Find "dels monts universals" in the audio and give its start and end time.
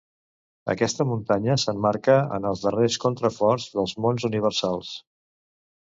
3.77-4.95